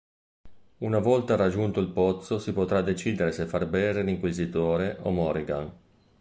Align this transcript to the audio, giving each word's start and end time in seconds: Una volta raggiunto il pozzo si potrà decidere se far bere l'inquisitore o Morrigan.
Una 0.79 0.97
volta 0.97 1.35
raggiunto 1.35 1.79
il 1.79 1.89
pozzo 1.91 2.39
si 2.39 2.53
potrà 2.53 2.81
decidere 2.81 3.31
se 3.31 3.45
far 3.45 3.67
bere 3.67 4.01
l'inquisitore 4.01 4.97
o 5.01 5.11
Morrigan. 5.11 5.71